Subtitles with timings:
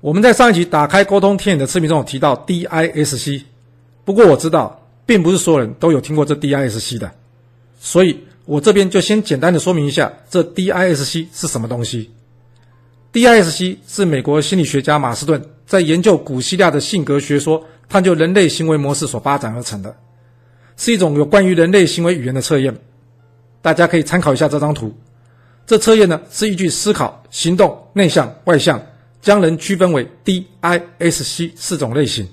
[0.00, 3.42] 我们在上一集打开沟通天眼的视频中有提到 DISC，
[4.02, 7.12] 不过我知道并不是所有人都有听过这 DISC 的，
[7.78, 12.10] 所以我这边就先简单的说明一下这 DISC 是什么东西。
[13.12, 19.94] DISC 是美国心理学家马斯顿在研究古希腊的性格学说、探究人类行为模式所发展而成的，
[20.78, 22.74] 是一种有关于人类行为语言的测验。
[23.60, 24.96] 大家可以参考一下这张图。
[25.66, 28.80] 这测验呢是依据思考、行动、内向、外向，
[29.20, 32.28] 将人区分为 DISC 四种类型。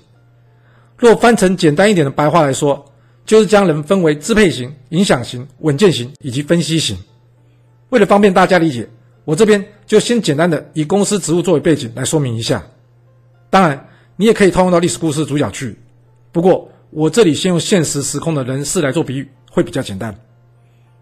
[0.96, 2.84] 若翻成简单一点的白话来说，
[3.24, 6.96] 就是将人分为支配型、影响型、稳健型以及分析型。
[7.90, 8.88] 为了方便大家理解，
[9.24, 12.62] 我这边就先简单的以公司职务作为背景来说明一下，
[13.50, 15.76] 当然你也可以套用到历史故事主角去。
[16.32, 20.14] 不过我这里先用现实时空的人事来做比喻，会比较简单。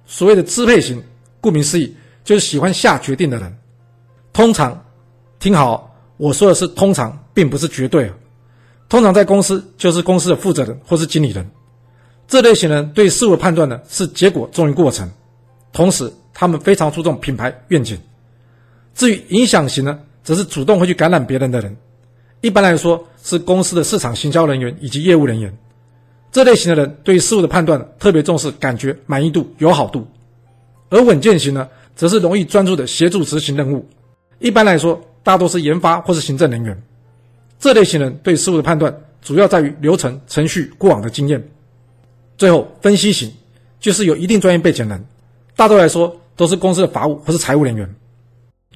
[0.04, 1.02] 所谓的支配型，
[1.40, 3.56] 顾名思义就是喜欢下决定的人。
[4.32, 4.84] 通常，
[5.46, 8.10] 听好，我说的是通常，并不是绝对。
[8.88, 11.48] 通常在公司就是公司的负责人或是经理人，
[12.26, 15.08] 这类型人对事物的判断呢是结果重于过程，
[15.72, 17.96] 同时他们非常注重品牌愿景。
[18.92, 21.76] 至于影响型呢，则是主动会去感染别人的人，
[22.40, 25.56] 一般来说是公司的市场行销人员以及业务人员。
[26.32, 30.08] 这类型的人对事物的判断特别重视感觉、满意度、友好度，
[30.88, 33.88] 而稳健型呢，则是容易专注的协助执行任务。
[34.40, 36.80] 一般来说，大多是研发或是行政人员。
[37.58, 41.44] 这类型人对事物的判断主要在于流程、程序、过往的经验。
[42.38, 43.32] 最后，分析型
[43.80, 45.04] 就是有一定专业背景的人，
[45.56, 47.92] 大多来说都是公司的法务或是财务人员。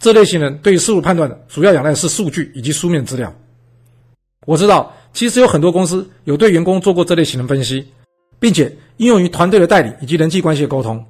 [0.00, 3.32] 这类型人对于事物判断的主要仰赖是数据以及书面资料。
[4.44, 7.86] 我知道，其实有很多公司有对员工做过这类型的分析，
[8.40, 11.06] 并且应用于团队的代理以及人际关系的沟通。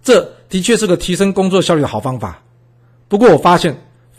[0.00, 2.40] 这的确是个提升工作效率的好方法。
[3.08, 3.76] 不过我发现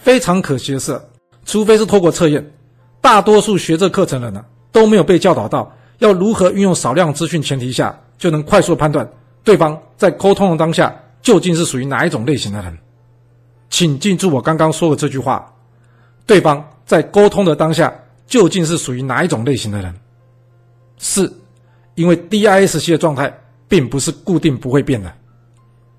[0.08, 0.98] 非常可惜的是，
[1.44, 2.42] 除非是透过测验，
[3.02, 9.06] 大多数学这课程的人呢都没有被教导到要如何运用少量资讯前提下，就能快速判断
[9.44, 12.78] 对方在沟通的当下究竟是属于哪一种类型的人。
[13.70, 15.54] 请记住我刚刚说的这句话：
[16.26, 17.94] 对方在沟通的当下
[18.28, 19.94] 究竟是属于哪一种类型的人？
[20.98, 21.38] 四，
[21.96, 23.38] 因为 DISC 的状态
[23.68, 25.12] 并不是固定不会变的。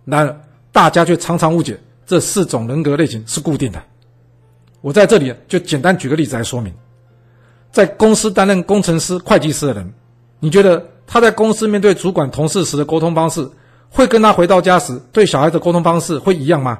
[0.07, 0.41] 然而，
[0.73, 3.79] 大家却常常误解这四种人格类型是固定的。
[4.81, 6.73] 我在这里就简单举个例子来说明：
[7.71, 9.93] 在公司担任工程师、会计师的人，
[10.41, 13.51] 你觉得他在公司面对主管、同事时的沟通方式，
[13.91, 16.79] 会跟他回到家时对小孩的沟通方式会一样吗？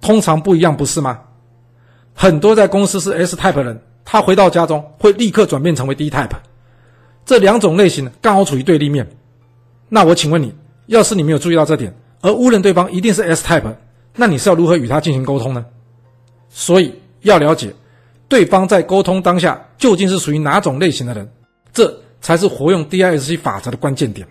[0.00, 1.20] 通常不一样，不是吗？
[2.14, 6.36] 很多在公司是 S type 的人，他回到家中会立刻转变成为 D type。
[7.24, 9.08] 这两种类型刚好处于对立面。
[9.88, 10.54] 那我请问你，
[10.86, 13.74] 要是你没有注意到这点，而误认对方一定是 S type，
[14.16, 15.64] 那你是要如何与他进行沟通呢？
[16.50, 17.74] 所以要了解
[18.28, 21.26] 对方在沟通当下究竟是属于哪种类型的人，
[21.72, 24.28] 这才是活用 DISC 法则的关键点。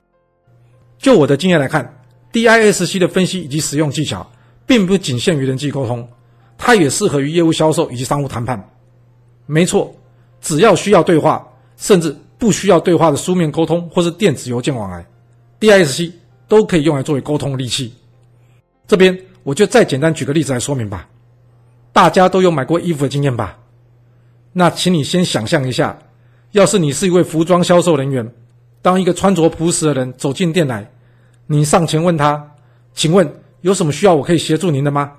[0.99, 4.29] 就我的经验来看，DISC 的分析以及使用技巧。
[4.69, 6.07] 并不仅限于人际沟通，
[6.55, 8.69] 它也适合于业务销售以及商务谈判。
[9.47, 9.95] 没错，
[10.41, 11.43] 只要需要对话，
[11.75, 15.03] 甚至不需要对话的书面沟通或是电子邮件往来
[15.59, 16.11] ，DISC
[16.47, 17.95] 都可以用来作为沟通的利器。
[18.87, 21.08] 这边我就再简单举个例子来说明吧。
[21.91, 23.57] 大家都有买过衣服的经验吧？
[24.53, 25.97] 那请你先想象一下，
[26.51, 28.27] 要是你是一位服装销售人员，
[28.81, 30.89] 当一个穿着朴实的人走进店来，
[31.45, 32.51] 你上前问他，
[32.93, 35.11] 请问，有什么需要我可以协助您的吗？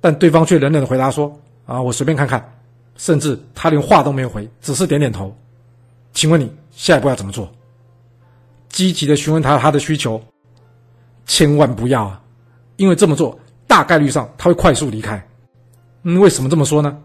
[0.00, 1.36] 但对方却冷冷的回答说
[1.66, 2.52] ：“啊，我随便看看。”
[2.96, 5.36] 甚至他连话都没有回，只是点点头。
[6.12, 7.52] 请问你下一步要怎么做？
[8.68, 10.22] 积极的询问他他的需求。
[11.26, 12.22] 千万不要啊，
[12.76, 15.22] 因为这么做大概率上他会快速离开。
[16.08, 16.96] 嗯，为什么这么说呢？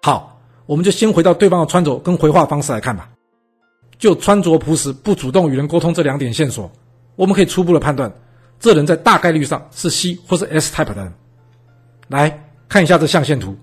[0.00, 3.06] 好，我们就先回到对方的穿着跟回话方式来看吧。
[3.98, 6.72] 就穿着朴实、不主动与人沟通这两点线索，
[7.16, 8.10] 我们可以初步的判断。
[8.58, 11.12] 这人在大概率上是 C 或是 S type 的人。
[12.08, 13.54] 来看一下这象限图，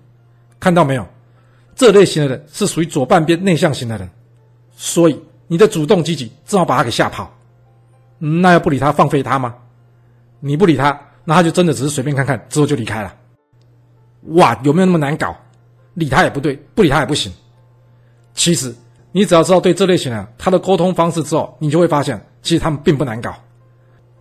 [0.60, 1.08] 看到没有？
[1.76, 4.08] 这类型的人是属于左半边内向型的人，
[4.76, 7.34] 所以你的主动积极正好把他给吓跑。
[8.20, 9.56] 那要不理他，放飞他吗？
[10.40, 13.12] 你不理他，那他就真的只是随便看看，之后就离开了。
[14.28, 15.36] 哇，有没有那么难搞？
[15.96, 17.32] 理他也不对，不理他也不行。
[18.34, 18.74] 其实
[19.12, 23.34] 你只要知道对这类型的人他的沟通方式之后，你就会发现，其实他们并不难搞。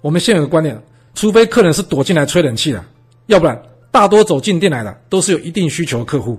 [0.00, 0.76] 我们现有的观念，
[1.14, 2.84] 除非客人是躲进来吹冷气的，
[3.26, 3.60] 要不然
[3.90, 6.38] 大多走进店来的都是有一定需求的客户。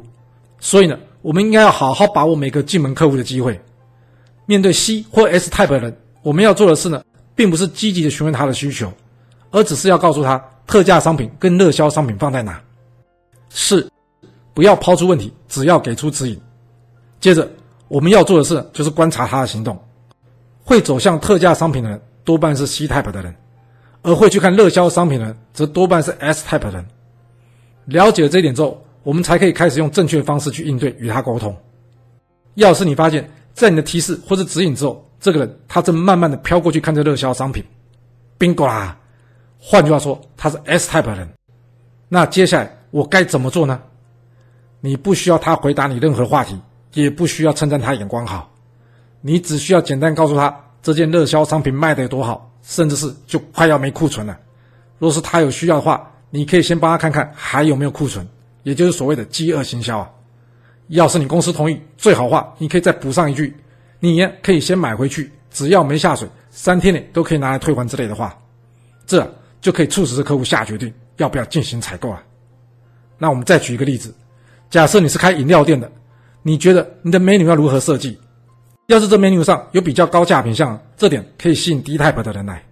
[0.60, 3.60] 所以呢，我们应该要好好把握每个进门客户的机会。
[4.48, 7.02] 面对 C 或 S type 的人，我们要做的事呢，
[7.36, 8.92] 并不是积极的询问他的需求，
[9.52, 12.62] 而只是要告诉他特价商品跟热销商品放在哪。
[13.54, 13.88] 是，
[14.54, 16.40] 不要抛出问题，只要给出指引。
[17.20, 17.50] 接着
[17.88, 19.78] 我们要做的事就是观察他的行动。
[20.64, 23.36] 会走向特价商品的人多半是 C type 的人，
[24.04, 26.86] 而会去看热销商品的人则多半是 S type 的人。
[27.86, 31.54] 了解了这一点之后，我们才可以开始用正确的方式去应对与他沟通。
[32.54, 37.64] 要是你发现，在你的提示或是指引之后，这个人他正慢慢的飘过去看这热销商品
[38.40, 38.98] ，bingo 啦！
[39.60, 41.28] 换句话说，他是 S type 的人。
[42.08, 43.82] 那接下来我该怎么做呢？
[44.82, 46.60] 你不需要他回答你任何话题，
[46.94, 48.52] 也不需要称赞他眼光好，
[49.22, 54.38] 你只需要简单告诉他这件热销商品卖得有多好，甚至是就快要没库存了。
[54.98, 58.28] 若是他有需要的话，你可以先帮他看看还有没有库存，
[58.64, 60.10] 也就是所谓的饥饿行销啊。
[60.88, 63.56] 要是你公司同意，最好话你可以再补上一句，
[64.00, 68.36] 你呀可以先买回去，只要没下水，三天内都可以拿来退还之类的话，
[69.06, 72.24] 这就可以促使这客户下决定要不要进行采购啊。
[73.22, 74.12] 那我们再举一个例子，
[74.72, 75.92] 假设你是开饮料店的，
[76.42, 78.18] 你觉得你的 menu 要如何设计？
[78.88, 82.64] 要是这 menu 上有比较高价品项，这点可以吸引 D type 的人来，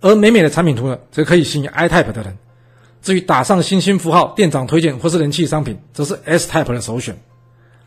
[0.00, 2.36] 而美美的产品图呢，则可以吸引 I type 的人。
[3.00, 7.16] 至于打上星星符号、店长推荐或是人气商品，则是 S type 的首选。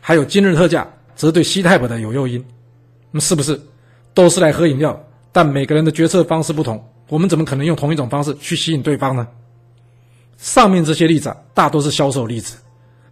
[0.00, 2.42] 还有今日特价，则对 C type 的有诱因。
[3.10, 3.60] 那么是不是
[4.14, 4.98] 都是来喝饮料？
[5.32, 9.28] 但每个人的决策方式不同，我们怎么可能用同一种方式去吸引对方呢？
[10.36, 12.56] 上面这些例子啊，大多是销售例子，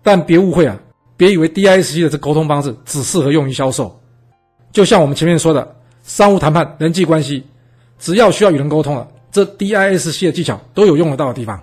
[0.02, 0.78] 但别误会啊，
[1.16, 3.98] 别以为 DISC 的这沟通方式只适合用于销售。
[4.72, 7.44] 就像我们前面说的，商务谈判、人际关系，
[7.98, 11.62] 只要需要与人沟通了，这 DISC 的技巧都有用得到的地方。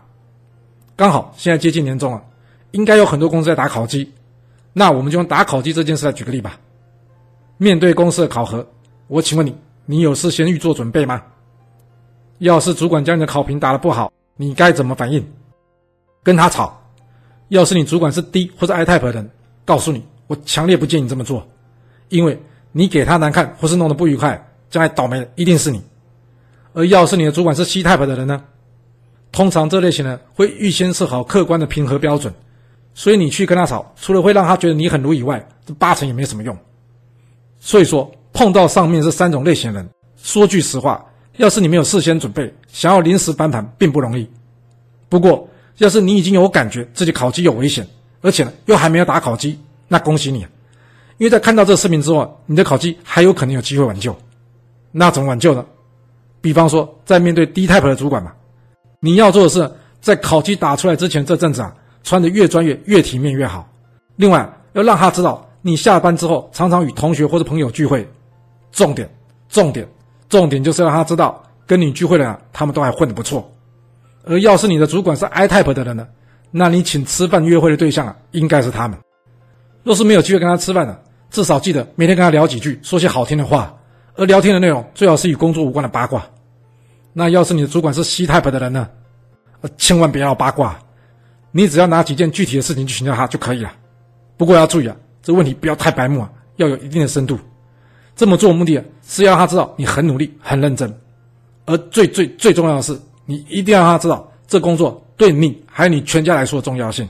[0.95, 2.23] 刚好现在接近年终了，
[2.71, 4.11] 应该有很多公司在打考绩。
[4.73, 6.57] 那我们就用打考绩这件事来举个例吧。
[7.57, 8.65] 面对公司的考核，
[9.07, 9.55] 我请问你，
[9.85, 11.21] 你有事先预做准备吗？
[12.39, 15.23] 要是主管将你的考评打得不好，你该怎么反应？
[16.23, 16.79] 跟他吵。
[17.49, 19.29] 要是你主管是 D 或者 I type 的人，
[19.65, 21.45] 告诉你，我强烈不建议你这么做，
[22.09, 22.39] 因为
[22.71, 25.81] 你给他难看或是弄得不愉快，将来倒霉的一定是你。
[26.73, 28.41] 而要是你的主管是 C type 的人呢？
[29.31, 32.33] 通常这类型呢，会预先设好客观的评核标准。
[32.93, 36.57] 所以你去跟他吵，除了会让他觉得你很鲁以外，这八成也没什么用。
[37.59, 41.05] 所以说，碰到上面这三种类型的人，说句实话，
[41.37, 44.29] 要是你没有事先准备，想要临时翻盘并不容易。
[45.07, 45.47] 不过，
[45.77, 47.87] 要是你已经有感觉自己考绩有危险，
[48.21, 50.39] 而且呢又还没有打考绩，那恭喜你！
[51.17, 54.15] 因为在看到这个视频之后，你的考绩还有可能有机会挽救。
[54.91, 55.65] 那怎么挽救呢？
[56.41, 58.31] 比方说，在面对 D type 的主管嘛，
[58.99, 59.71] 你要做的是，
[60.01, 61.75] 在考绩打出来之前这阵子啊。
[62.03, 63.69] 穿的越专业、越体面越好。
[64.15, 68.09] 另外，要让他知道你下班之后常常与同学或者朋友聚会。
[68.71, 69.07] 重点、
[69.47, 69.87] 重点、
[70.27, 73.47] 重点就是让他知道跟你聚会的人，他们都还混得不错。
[74.23, 76.07] 而要是你的主管是 I type 的人呢，
[76.51, 78.97] 那你请吃饭约会的对象啊，应该是他们。
[79.83, 83.75] 若是没有机会跟他吃饭的，至少记得每天跟他聊几句，说些好听的话。
[84.15, 86.23] 而聊天的内容最好是与工作无关的八卦。
[87.13, 88.89] 那要是你的主管是 C type 的人呢，
[89.77, 90.77] 千万别要八卦。
[91.51, 93.71] 你只要拿几件具体的事情去请教他就可以了，
[94.37, 97.39] 不过要注意啊，这问题不要太白目啊，要有一定的深度。
[98.15, 100.93] 这么做目的啊，是要让他知道你很努力、很认真，
[101.65, 107.07] 而最最最重要的是，你一定要让他知道这工作对你还有你全家来说的重要性，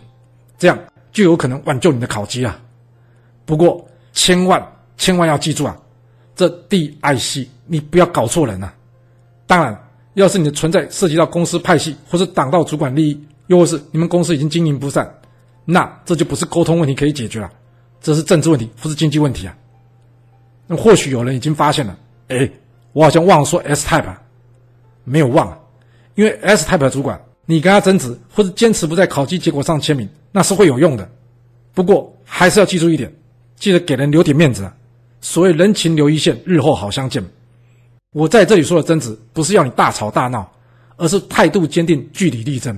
[0.57, 0.77] 这样
[1.11, 2.59] 就有可能挽救你的考绩啊。
[3.45, 4.65] 不过千万
[4.97, 5.77] 千万要记住啊，
[6.35, 8.73] 这 DIC 你不要搞错人啊。
[9.47, 9.77] 当然，
[10.13, 13.25] 要是你的存在涉及到公司派系或是挡到主管利益。
[13.47, 15.13] 又或是你们公司已经经营不善，
[15.65, 17.51] 那这就不是沟通问题可以解决了，
[17.99, 19.53] 这是政治问题或是经济问题啊。
[20.67, 21.97] 那或许有人已经发现了，
[22.29, 22.49] 哎，
[22.93, 24.21] 我好像忘了说 S type 啊，
[25.03, 25.59] 没有忘啊，
[26.15, 31.09] 因为 S type 主管，你跟他争执或者坚持不在考绩结果上签名，那是会有用的。
[31.73, 33.13] 不过还是要记住一点，
[33.55, 34.75] 记得给人留点面子啊。
[35.21, 37.23] 所谓人情留一线，日后好相见。
[38.13, 40.51] 我在这里说的争执，不是要你大吵大闹，
[40.97, 42.77] 而是态度坚定，据理力争。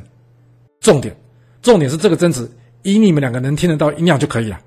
[0.80, 1.16] 重点，
[1.62, 2.50] 重点是这个争执，
[2.84, 4.60] 以你们两个能听得到音量就可以了。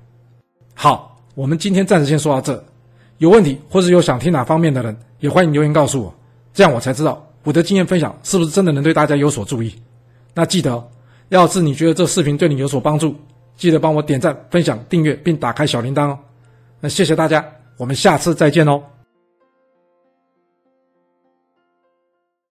[0.73, 2.63] 好，我们今天暂时先说到这。
[3.19, 6.13] 有问题或是有想听哪方面的人，也欢迎留言告诉我，
[6.53, 9.73] 这样我才知道我的经验分享是不是真的能对大家有所注意。
[10.33, 10.85] 那记得，
[11.29, 13.15] 要是你觉得这视频对你有所帮助，
[13.55, 16.19] 记得帮我点赞、分享、订阅并打开小铃铛哦。
[16.81, 17.45] 那谢谢大家，
[17.77, 18.83] 我们下次再见哦。